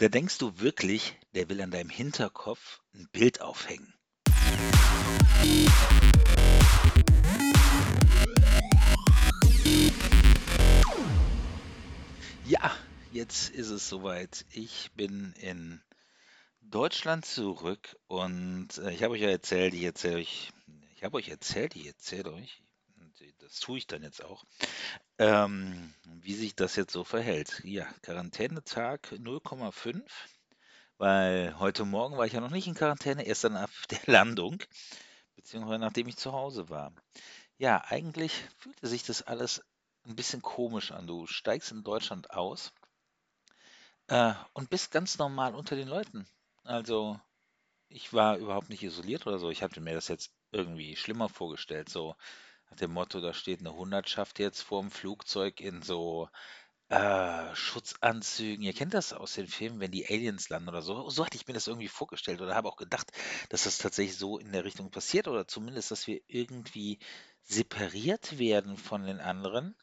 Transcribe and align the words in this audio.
Da 0.00 0.08
denkst 0.08 0.38
du 0.38 0.60
wirklich, 0.60 1.18
der 1.34 1.48
will 1.48 1.60
an 1.60 1.72
deinem 1.72 1.90
Hinterkopf 1.90 2.80
ein 2.94 3.08
Bild 3.10 3.40
aufhängen. 3.40 3.92
Ja, 12.46 12.76
jetzt 13.10 13.50
ist 13.50 13.70
es 13.70 13.88
soweit. 13.88 14.46
Ich 14.52 14.92
bin 14.94 15.32
in 15.40 15.82
Deutschland 16.60 17.26
zurück 17.26 17.96
und 18.06 18.78
äh, 18.78 18.92
ich 18.92 19.02
habe 19.02 19.14
euch 19.14 19.22
ja 19.22 19.30
erzählt, 19.30 19.74
ich 19.74 19.82
erzähle 19.82 20.18
euch, 20.18 20.52
ich 20.94 21.02
habe 21.02 21.16
euch 21.16 21.28
erzählt, 21.28 21.74
ich 21.74 21.86
erzähle 21.88 22.34
euch, 22.34 22.62
das 23.40 23.58
tue 23.58 23.78
ich 23.78 23.88
dann 23.88 24.04
jetzt 24.04 24.22
auch, 24.22 24.44
ähm, 25.18 25.94
wie 26.04 26.34
sich 26.34 26.54
das 26.54 26.76
jetzt 26.76 26.92
so 26.92 27.04
verhält. 27.04 27.60
Ja, 27.64 27.86
Quarantänetag 28.02 29.12
0,5, 29.12 30.02
weil 30.96 31.58
heute 31.58 31.84
Morgen 31.84 32.16
war 32.16 32.26
ich 32.26 32.32
ja 32.32 32.40
noch 32.40 32.50
nicht 32.50 32.66
in 32.66 32.74
Quarantäne, 32.74 33.26
erst 33.26 33.44
dann 33.44 33.56
ab 33.56 33.70
der 33.90 34.00
Landung, 34.06 34.62
beziehungsweise 35.36 35.80
nachdem 35.80 36.08
ich 36.08 36.16
zu 36.16 36.32
Hause 36.32 36.68
war. 36.68 36.92
Ja, 37.58 37.84
eigentlich 37.86 38.32
fühlte 38.58 38.86
sich 38.86 39.02
das 39.02 39.22
alles 39.22 39.64
ein 40.06 40.16
bisschen 40.16 40.42
komisch 40.42 40.92
an. 40.92 41.06
Du 41.06 41.26
steigst 41.26 41.72
in 41.72 41.82
Deutschland 41.82 42.30
aus 42.30 42.72
äh, 44.06 44.34
und 44.52 44.70
bist 44.70 44.90
ganz 44.90 45.18
normal 45.18 45.54
unter 45.54 45.76
den 45.76 45.88
Leuten. 45.88 46.26
Also 46.64 47.20
ich 47.88 48.12
war 48.12 48.36
überhaupt 48.36 48.68
nicht 48.68 48.82
isoliert 48.82 49.26
oder 49.26 49.38
so. 49.38 49.50
Ich 49.50 49.62
hatte 49.62 49.80
mir 49.80 49.94
das 49.94 50.08
jetzt 50.08 50.32
irgendwie 50.52 50.96
schlimmer 50.96 51.28
vorgestellt. 51.28 51.88
So 51.88 52.14
nach 52.70 52.76
dem 52.78 52.92
Motto, 52.92 53.20
da 53.20 53.32
steht 53.32 53.60
eine 53.60 53.74
Hundertschaft 53.74 54.38
jetzt 54.38 54.62
vorm 54.62 54.90
Flugzeug 54.90 55.60
in 55.60 55.82
so 55.82 56.28
äh, 56.88 57.54
Schutzanzügen. 57.54 58.64
Ihr 58.64 58.72
kennt 58.72 58.94
das 58.94 59.12
aus 59.12 59.34
den 59.34 59.46
Filmen, 59.46 59.80
wenn 59.80 59.90
die 59.90 60.06
Aliens 60.06 60.48
landen 60.48 60.68
oder 60.68 60.82
so. 60.82 61.08
So 61.10 61.24
hatte 61.24 61.36
ich 61.36 61.46
mir 61.46 61.54
das 61.54 61.66
irgendwie 61.66 61.88
vorgestellt 61.88 62.40
oder 62.40 62.54
habe 62.54 62.68
auch 62.68 62.76
gedacht, 62.76 63.10
dass 63.50 63.64
das 63.64 63.78
tatsächlich 63.78 64.16
so 64.16 64.38
in 64.38 64.52
der 64.52 64.64
Richtung 64.64 64.90
passiert 64.90 65.28
oder 65.28 65.46
zumindest, 65.46 65.90
dass 65.90 66.06
wir 66.06 66.20
irgendwie 66.26 66.98
separiert 67.44 68.38
werden 68.38 68.76
von 68.76 69.04
den 69.04 69.20
anderen 69.20 69.76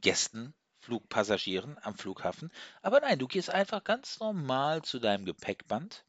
Gästen, 0.00 0.54
Flugpassagieren 0.80 1.78
am 1.82 1.96
Flughafen. 1.96 2.52
Aber 2.80 3.00
nein, 3.00 3.18
du 3.18 3.26
gehst 3.26 3.50
einfach 3.50 3.82
ganz 3.82 4.20
normal 4.20 4.82
zu 4.82 4.98
deinem 4.98 5.24
Gepäckband. 5.24 6.04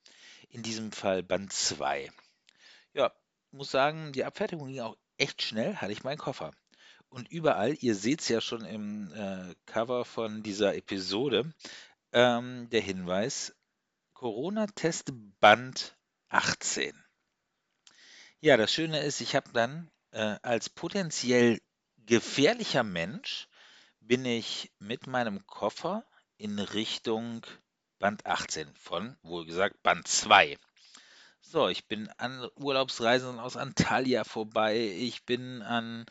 In 0.50 0.64
diesem 0.64 0.92
Fall 0.92 1.24
Band 1.24 1.52
2. 1.52 2.10
Ja, 2.94 3.14
muss 3.52 3.72
sagen, 3.72 4.14
die 4.14 4.24
Abfertigung 4.24 4.68
ging 4.68 4.82
auch 4.82 4.96
echt 5.18 5.42
schnell, 5.42 5.76
hatte 5.76 5.92
ich 5.92 6.04
meinen 6.04 6.18
Koffer. 6.18 6.52
Und 7.10 7.30
überall, 7.32 7.76
ihr 7.80 7.96
seht 7.96 8.22
es 8.22 8.28
ja 8.28 8.42
schon 8.42 8.66
im 8.66 9.12
äh, 9.14 9.56
Cover 9.66 10.06
von 10.06 10.44
dieser 10.44 10.76
Episode, 10.76 11.54
ähm, 12.12 12.70
der 12.70 12.82
Hinweis, 12.82 13.56
Corona-Test 14.14 15.12
Band 15.40 15.98
18. 16.30 16.94
Ja, 18.40 18.58
das 18.58 18.72
Schöne 18.72 19.00
ist, 19.02 19.22
ich 19.22 19.36
habe 19.36 19.52
dann 19.54 19.90
äh, 20.12 20.38
als 20.42 20.70
potenziell 20.70 21.60
gefährlicher 21.98 22.84
Mensch 22.84 23.48
bin 24.00 24.26
ich 24.26 24.72
mit 24.80 25.08
meinem 25.08 25.46
Koffer 25.46 26.06
in 26.38 26.60
Richtung 26.60 27.46
Band 28.00 28.26
18 28.26 28.74
von, 28.76 29.18
wohl 29.22 29.46
gesagt, 29.46 29.82
Band 29.84 30.08
2. 30.08 30.58
So, 31.50 31.70
ich 31.70 31.88
bin 31.88 32.10
an 32.18 32.46
Urlaubsreisen 32.56 33.40
aus 33.40 33.56
Antalya 33.56 34.26
vorbei, 34.26 34.78
ich 34.78 35.24
bin 35.24 35.62
an 35.62 36.06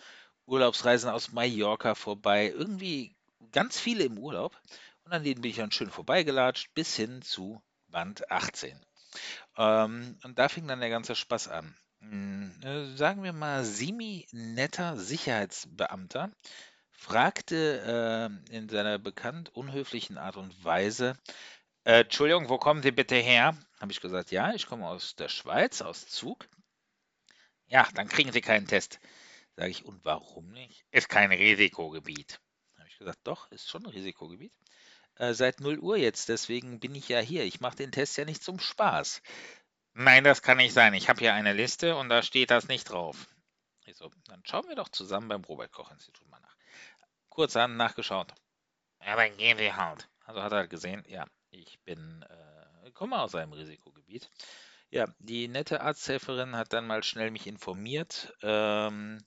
Urlaubsreisen 0.46 1.10
aus 1.10 1.30
Mallorca 1.30 1.94
vorbei, 1.94 2.54
irgendwie 2.56 3.14
ganz 3.52 3.78
viele 3.78 4.04
im 4.04 4.18
Urlaub 4.18 4.58
und 5.04 5.12
an 5.12 5.24
denen 5.24 5.42
bin 5.42 5.50
ich 5.50 5.58
dann 5.58 5.72
schön 5.72 5.90
vorbeigelatscht 5.90 6.72
bis 6.72 6.96
hin 6.96 7.20
zu 7.20 7.60
Band 7.88 8.30
18. 8.30 8.80
Ähm, 9.58 10.18
und 10.24 10.38
da 10.38 10.48
fing 10.48 10.66
dann 10.68 10.80
der 10.80 10.88
ganze 10.88 11.14
Spaß 11.14 11.48
an. 11.48 11.76
Hm, 12.00 12.58
äh, 12.62 12.96
sagen 12.96 13.22
wir 13.22 13.34
mal, 13.34 13.62
semi-netter 13.62 14.96
Sicherheitsbeamter 14.96 16.30
fragte 16.92 18.30
äh, 18.50 18.56
in 18.56 18.70
seiner 18.70 18.98
bekannt 18.98 19.50
unhöflichen 19.54 20.16
Art 20.16 20.38
und 20.38 20.64
Weise, 20.64 21.18
äh, 21.86 22.00
Entschuldigung, 22.00 22.48
wo 22.48 22.58
kommen 22.58 22.82
Sie 22.82 22.90
bitte 22.90 23.14
her? 23.14 23.56
Habe 23.80 23.92
ich 23.92 24.00
gesagt, 24.00 24.32
ja, 24.32 24.52
ich 24.52 24.66
komme 24.66 24.88
aus 24.88 25.14
der 25.14 25.28
Schweiz, 25.28 25.82
aus 25.82 26.06
Zug. 26.06 26.48
Ja, 27.68 27.88
dann 27.94 28.08
kriegen 28.08 28.32
Sie 28.32 28.40
keinen 28.40 28.66
Test. 28.66 28.98
Sage 29.54 29.70
ich, 29.70 29.84
und 29.84 30.04
warum 30.04 30.50
nicht? 30.50 30.84
Ist 30.90 31.08
kein 31.08 31.30
Risikogebiet. 31.30 32.40
Habe 32.76 32.88
ich 32.88 32.98
gesagt, 32.98 33.20
doch, 33.24 33.50
ist 33.52 33.68
schon 33.68 33.86
ein 33.86 33.92
Risikogebiet. 33.92 34.52
Äh, 35.14 35.32
seit 35.32 35.60
0 35.60 35.78
Uhr 35.78 35.96
jetzt, 35.96 36.28
deswegen 36.28 36.80
bin 36.80 36.94
ich 36.94 37.08
ja 37.08 37.20
hier. 37.20 37.44
Ich 37.44 37.60
mache 37.60 37.76
den 37.76 37.92
Test 37.92 38.16
ja 38.18 38.24
nicht 38.24 38.42
zum 38.42 38.58
Spaß. 38.58 39.22
Nein, 39.94 40.24
das 40.24 40.42
kann 40.42 40.58
nicht 40.58 40.74
sein. 40.74 40.92
Ich 40.92 41.08
habe 41.08 41.20
hier 41.20 41.34
eine 41.34 41.52
Liste 41.52 41.96
und 41.96 42.08
da 42.08 42.22
steht 42.22 42.50
das 42.50 42.68
nicht 42.68 42.90
drauf. 42.90 43.28
Ich 43.84 43.96
so, 43.96 44.10
dann 44.26 44.42
schauen 44.44 44.68
wir 44.68 44.74
doch 44.74 44.88
zusammen 44.88 45.28
beim 45.28 45.44
Robert 45.44 45.72
Koch 45.72 45.92
Institut 45.92 46.28
mal 46.28 46.40
nach. 46.40 46.56
Kurz 47.28 47.56
an 47.56 47.76
nachgeschaut. 47.76 48.34
Ja, 49.04 49.14
dann 49.14 49.36
gehen 49.36 49.58
wir 49.58 49.76
halt. 49.76 50.08
Also 50.24 50.42
hat 50.42 50.52
er 50.52 50.66
gesehen, 50.66 51.04
ja, 51.06 51.24
ich 51.60 51.80
bin, 51.80 52.24
äh, 52.28 52.90
komme 52.92 53.20
aus 53.20 53.34
einem 53.34 53.52
Risikogebiet. 53.52 54.30
Ja, 54.90 55.06
die 55.18 55.48
nette 55.48 55.80
Arzthelferin 55.80 56.56
hat 56.56 56.72
dann 56.72 56.86
mal 56.86 57.02
schnell 57.02 57.30
mich 57.30 57.46
informiert. 57.46 58.34
Ähm, 58.42 59.18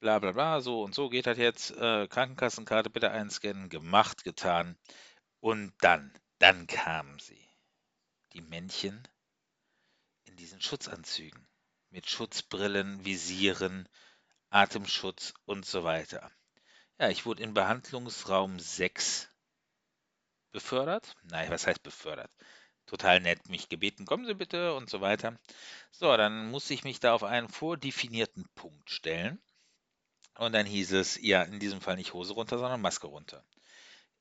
bla 0.00 0.18
bla 0.18 0.32
bla, 0.32 0.60
so 0.60 0.82
und 0.82 0.94
so 0.94 1.08
geht 1.08 1.26
das 1.26 1.38
jetzt. 1.38 1.70
Äh, 1.72 2.08
Krankenkassenkarte 2.08 2.90
bitte 2.90 3.10
einscannen, 3.10 3.68
gemacht, 3.68 4.24
getan. 4.24 4.76
Und 5.40 5.72
dann, 5.80 6.12
dann 6.38 6.66
kamen 6.66 7.18
sie. 7.18 7.48
Die 8.32 8.40
Männchen 8.40 9.06
in 10.24 10.36
diesen 10.36 10.60
Schutzanzügen. 10.60 11.46
Mit 11.90 12.08
Schutzbrillen, 12.08 13.04
Visieren, 13.04 13.88
Atemschutz 14.50 15.34
und 15.46 15.64
so 15.64 15.84
weiter. 15.84 16.30
Ja, 16.98 17.08
ich 17.08 17.24
wurde 17.24 17.42
in 17.42 17.54
Behandlungsraum 17.54 18.58
6 18.58 19.28
befördert. 20.52 21.14
Nein, 21.24 21.50
was 21.50 21.66
heißt 21.66 21.82
befördert? 21.82 22.30
Total 22.86 23.20
nett, 23.20 23.48
mich 23.48 23.68
gebeten, 23.68 24.06
kommen 24.06 24.26
Sie 24.26 24.34
bitte 24.34 24.74
und 24.74 24.88
so 24.88 25.00
weiter. 25.00 25.36
So, 25.90 26.16
dann 26.16 26.50
musste 26.50 26.74
ich 26.74 26.84
mich 26.84 27.00
da 27.00 27.12
auf 27.12 27.22
einen 27.22 27.48
vordefinierten 27.48 28.48
Punkt 28.54 28.90
stellen. 28.90 29.40
Und 30.38 30.52
dann 30.52 30.66
hieß 30.66 30.92
es, 30.92 31.20
ja, 31.20 31.42
in 31.42 31.58
diesem 31.58 31.80
Fall 31.80 31.96
nicht 31.96 32.14
Hose 32.14 32.32
runter, 32.32 32.58
sondern 32.58 32.80
Maske 32.80 33.08
runter. 33.08 33.44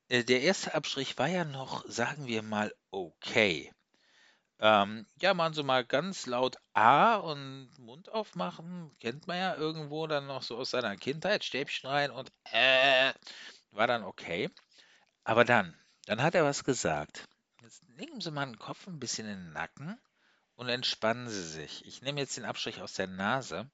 Äh, 0.09 0.23
der 0.23 0.41
erste 0.41 0.73
Abstrich 0.73 1.17
war 1.17 1.27
ja 1.27 1.45
noch, 1.45 1.85
sagen 1.88 2.27
wir 2.27 2.41
mal, 2.41 2.73
okay. 2.91 3.71
Ähm, 4.59 5.05
ja, 5.21 5.33
machen 5.33 5.53
Sie 5.53 5.63
mal 5.63 5.85
ganz 5.85 6.25
laut 6.25 6.57
A 6.73 7.15
und 7.15 7.69
Mund 7.77 8.11
aufmachen. 8.11 8.91
Kennt 8.99 9.27
man 9.27 9.38
ja 9.38 9.55
irgendwo 9.55 10.07
dann 10.07 10.25
noch 10.25 10.41
so 10.41 10.57
aus 10.57 10.71
seiner 10.71 10.95
Kindheit. 10.97 11.44
Stäbchen 11.44 11.89
rein 11.89 12.11
und 12.11 12.31
äh, 12.51 13.13
war 13.71 13.88
dann 13.88 14.03
okay. 14.03 14.49
Aber 15.23 15.45
dann, 15.45 15.77
dann 16.07 16.23
hat 16.23 16.35
er 16.35 16.45
was 16.45 16.63
gesagt. 16.63 17.28
Jetzt 17.62 17.84
legen 17.97 18.22
Sie 18.22 18.31
mal 18.31 18.45
den 18.45 18.57
Kopf 18.57 18.88
ein 18.88 19.00
bisschen 19.00 19.28
in 19.28 19.38
den 19.38 19.53
Nacken 19.53 20.00
und 20.56 20.69
entspannen 20.69 21.29
Sie 21.29 21.44
sich. 21.44 21.85
Ich 21.85 22.01
nehme 22.01 22.22
jetzt 22.22 22.38
den 22.38 22.45
Abstrich 22.45 22.81
aus 22.81 22.94
der 22.94 23.07
Nase. 23.07 23.69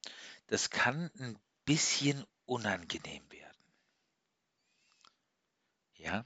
Das 0.47 0.71
kann 0.71 1.11
ein 1.19 1.37
bisschen 1.65 2.25
unangenehm 2.45 3.23
werden. 3.31 3.63
Ja, 5.95 6.25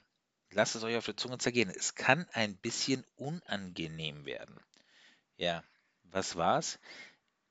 lasst 0.50 0.74
es 0.74 0.82
euch 0.82 0.96
auf 0.96 1.04
der 1.04 1.16
Zunge 1.16 1.38
zergehen. 1.38 1.70
Es 1.70 1.94
kann 1.94 2.26
ein 2.32 2.56
bisschen 2.56 3.04
unangenehm 3.16 4.24
werden. 4.24 4.58
Ja, 5.36 5.62
was 6.04 6.36
war's? 6.36 6.78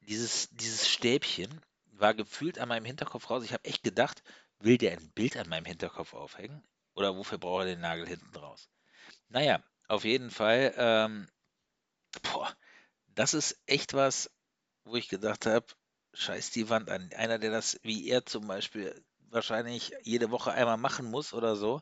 Dieses, 0.01 0.49
dieses 0.49 0.89
Stäbchen 0.89 1.61
war 1.91 2.15
gefühlt 2.15 2.57
an 2.57 2.69
meinem 2.69 2.85
Hinterkopf 2.85 3.29
raus. 3.29 3.43
Ich 3.43 3.53
habe 3.53 3.65
echt 3.65 3.83
gedacht, 3.83 4.23
will 4.59 4.79
der 4.79 4.93
ein 4.93 5.11
Bild 5.11 5.37
an 5.37 5.47
meinem 5.47 5.65
Hinterkopf 5.65 6.13
aufhängen? 6.13 6.63
Oder 6.97 7.15
wofür 7.15 7.37
braucht 7.37 7.61
er 7.61 7.65
den 7.67 7.81
Nagel 7.81 8.07
hinten 8.07 8.35
raus? 8.35 8.71
Naja, 9.29 9.63
auf 9.87 10.03
jeden 10.03 10.31
Fall, 10.31 10.73
ähm, 10.77 11.29
boah, 12.23 12.51
das 13.09 13.35
ist 13.35 13.61
echt 13.67 13.93
was, 13.93 14.31
wo 14.83 14.95
ich 14.95 15.07
gedacht 15.07 15.45
habe, 15.45 15.67
scheiß 16.15 16.49
die 16.49 16.69
Wand 16.69 16.89
an. 16.89 17.11
Einer, 17.15 17.37
der 17.37 17.51
das 17.51 17.79
wie 17.83 18.09
er 18.09 18.25
zum 18.25 18.47
Beispiel 18.47 18.99
wahrscheinlich 19.29 19.93
jede 20.01 20.31
Woche 20.31 20.53
einmal 20.53 20.77
machen 20.77 21.05
muss 21.05 21.33
oder 21.33 21.55
so, 21.55 21.81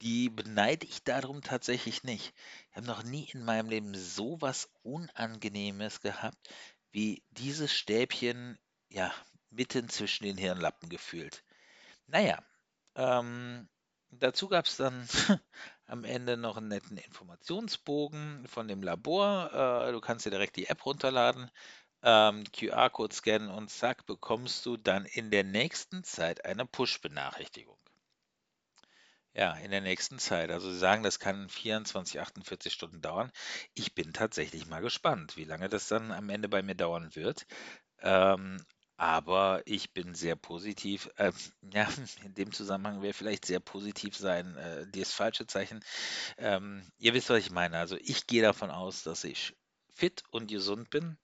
die 0.00 0.30
beneide 0.30 0.86
ich 0.86 1.04
darum 1.04 1.42
tatsächlich 1.42 2.02
nicht. 2.02 2.32
Ich 2.70 2.76
habe 2.76 2.86
noch 2.86 3.02
nie 3.02 3.28
in 3.34 3.44
meinem 3.44 3.68
Leben 3.68 3.94
so 3.94 4.40
was 4.40 4.70
Unangenehmes 4.82 6.00
gehabt, 6.00 6.48
wie 6.92 7.22
dieses 7.30 7.74
Stäbchen, 7.74 8.58
ja, 8.88 9.12
mitten 9.50 9.90
zwischen 9.90 10.24
den 10.24 10.38
Hirnlappen 10.38 10.88
gefühlt. 10.88 11.44
Naja, 12.06 12.42
ähm, 12.94 13.68
Dazu 14.10 14.48
gab 14.48 14.66
es 14.66 14.76
dann 14.76 15.06
am 15.86 16.04
Ende 16.04 16.36
noch 16.36 16.56
einen 16.56 16.68
netten 16.68 16.96
Informationsbogen 16.96 18.46
von 18.48 18.68
dem 18.68 18.82
Labor. 18.82 19.86
Äh, 19.88 19.92
du 19.92 20.00
kannst 20.00 20.26
dir 20.26 20.30
direkt 20.30 20.56
die 20.56 20.66
App 20.66 20.84
runterladen, 20.86 21.50
ähm, 22.02 22.44
QR-Code 22.52 23.14
scannen 23.14 23.50
und 23.50 23.70
zack, 23.70 24.06
bekommst 24.06 24.64
du 24.66 24.76
dann 24.76 25.04
in 25.06 25.30
der 25.30 25.44
nächsten 25.44 26.04
Zeit 26.04 26.44
eine 26.44 26.66
Push-Benachrichtigung. 26.66 27.78
Ja, 29.34 29.52
in 29.56 29.70
der 29.70 29.82
nächsten 29.82 30.18
Zeit. 30.18 30.50
Also 30.50 30.70
Sie 30.70 30.78
sagen, 30.78 31.02
das 31.02 31.18
kann 31.20 31.48
24, 31.50 32.20
48 32.20 32.72
Stunden 32.72 33.02
dauern. 33.02 33.30
Ich 33.74 33.94
bin 33.94 34.12
tatsächlich 34.14 34.66
mal 34.66 34.80
gespannt, 34.80 35.36
wie 35.36 35.44
lange 35.44 35.68
das 35.68 35.88
dann 35.88 36.10
am 36.10 36.30
Ende 36.30 36.48
bei 36.48 36.62
mir 36.62 36.74
dauern 36.74 37.14
wird. 37.14 37.46
Ähm, 38.00 38.58
aber 38.96 39.62
ich 39.66 39.92
bin 39.92 40.14
sehr 40.14 40.36
positiv. 40.36 41.10
Äh, 41.16 41.32
ja, 41.72 41.88
in 42.24 42.34
dem 42.34 42.52
Zusammenhang 42.52 43.02
wäre 43.02 43.12
vielleicht 43.12 43.44
sehr 43.44 43.60
positiv 43.60 44.16
sein, 44.16 44.56
äh, 44.56 44.86
das 44.88 45.12
falsche 45.12 45.46
Zeichen. 45.46 45.84
Ähm, 46.38 46.82
ihr 46.98 47.14
wisst, 47.14 47.30
was 47.30 47.38
ich 47.38 47.50
meine. 47.50 47.78
Also 47.78 47.96
ich 48.00 48.26
gehe 48.26 48.42
davon 48.42 48.70
aus, 48.70 49.02
dass 49.02 49.24
ich 49.24 49.54
fit 49.94 50.22
und 50.30 50.48
gesund 50.48 50.90
bin 50.90 51.18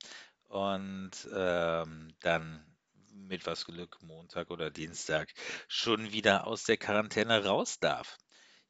und 0.48 1.10
ähm, 1.34 2.14
dann 2.20 2.64
mit 3.14 3.46
was 3.46 3.64
Glück 3.66 4.02
Montag 4.02 4.50
oder 4.50 4.70
Dienstag 4.70 5.32
schon 5.68 6.12
wieder 6.12 6.46
aus 6.46 6.64
der 6.64 6.76
Quarantäne 6.76 7.44
raus 7.44 7.78
darf. 7.78 8.18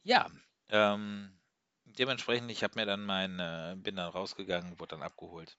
Ja, 0.03 0.31
ähm, 0.69 1.39
dementsprechend, 1.85 2.51
ich 2.51 2.65
habe 2.65 2.79
mir 2.79 2.87
dann 2.87 3.05
mein, 3.05 3.39
äh, 3.39 3.75
bin 3.77 3.97
dann 3.97 4.11
rausgegangen, 4.11 4.79
wurde 4.81 4.97
dann 4.97 5.03
abgeholt 5.03 5.57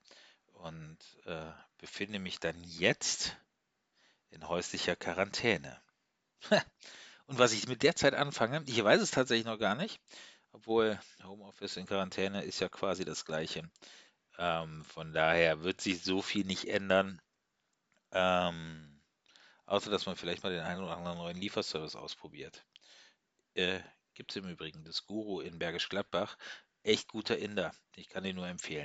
und 0.53 0.97
äh, 1.25 1.51
befinde 1.77 2.19
mich 2.19 2.39
dann 2.39 2.61
jetzt 2.63 3.35
in 4.29 4.47
häuslicher 4.47 4.95
Quarantäne. 4.95 5.81
Und 7.25 7.39
was 7.39 7.53
ich 7.53 7.67
mit 7.67 7.83
der 7.83 7.95
Zeit 7.95 8.15
anfange, 8.15 8.63
ich 8.67 8.83
weiß 8.83 9.01
es 9.01 9.11
tatsächlich 9.11 9.45
noch 9.45 9.57
gar 9.57 9.75
nicht, 9.75 10.01
obwohl 10.51 10.99
Homeoffice 11.23 11.77
in 11.77 11.85
Quarantäne 11.85 12.43
ist 12.43 12.59
ja 12.59 12.67
quasi 12.67 13.05
das 13.05 13.23
gleiche. 13.25 13.69
Ähm, 14.37 14.83
von 14.83 15.13
daher 15.13 15.63
wird 15.63 15.79
sich 15.79 16.03
so 16.03 16.21
viel 16.21 16.45
nicht 16.45 16.67
ändern. 16.67 17.21
Ähm, 18.11 19.01
außer 19.65 19.89
dass 19.89 20.05
man 20.05 20.15
vielleicht 20.15 20.43
mal 20.43 20.51
den 20.51 20.63
einen 20.63 20.83
oder 20.83 20.97
anderen 20.97 21.17
neuen 21.17 21.37
Lieferservice 21.37 21.95
ausprobiert. 21.95 22.65
Äh, 23.53 23.79
Gibt 24.13 24.31
es 24.31 24.37
im 24.37 24.49
Übrigen 24.49 24.83
das 24.83 25.05
Guru 25.05 25.41
in 25.41 25.57
Bergisch 25.59 25.89
Gladbach. 25.89 26.37
Echt 26.83 27.07
guter 27.07 27.37
Inder. 27.37 27.73
Ich 27.95 28.09
kann 28.09 28.23
den 28.23 28.35
nur 28.35 28.47
empfehlen. 28.47 28.81